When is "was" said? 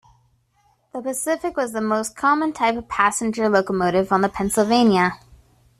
1.55-1.73